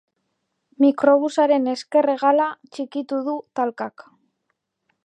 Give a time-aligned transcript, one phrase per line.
[0.85, 4.09] Mikrobusaren ezker hegala txikitu du talkak.